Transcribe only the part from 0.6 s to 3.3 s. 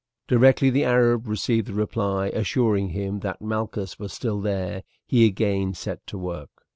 the Arab received the reply, assuring him